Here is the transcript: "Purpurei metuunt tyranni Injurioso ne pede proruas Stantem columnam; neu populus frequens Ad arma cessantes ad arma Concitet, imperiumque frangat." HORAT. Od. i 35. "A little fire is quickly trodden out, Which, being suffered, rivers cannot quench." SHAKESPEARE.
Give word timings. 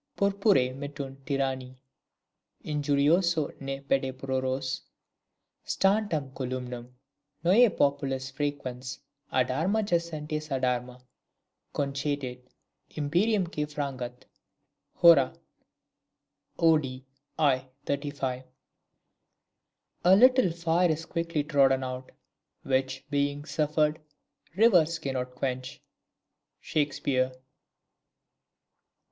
"Purpurei 0.17 0.73
metuunt 0.75 1.23
tyranni 1.27 1.77
Injurioso 2.65 3.51
ne 3.61 3.81
pede 3.81 4.11
proruas 4.17 4.81
Stantem 5.63 6.33
columnam; 6.33 6.91
neu 7.43 7.69
populus 7.69 8.31
frequens 8.31 8.97
Ad 9.31 9.51
arma 9.51 9.83
cessantes 9.83 10.49
ad 10.49 10.63
arma 10.65 11.03
Concitet, 11.75 12.39
imperiumque 12.95 13.67
frangat." 13.69 14.23
HORAT. 14.95 15.37
Od. 16.57 16.83
i 17.37 17.69
35. 17.85 18.43
"A 20.03 20.15
little 20.15 20.49
fire 20.51 20.89
is 20.89 21.05
quickly 21.05 21.43
trodden 21.43 21.83
out, 21.83 22.11
Which, 22.63 23.05
being 23.11 23.45
suffered, 23.45 23.99
rivers 24.55 24.97
cannot 24.97 25.35
quench." 25.35 25.79
SHAKESPEARE. 26.59 27.33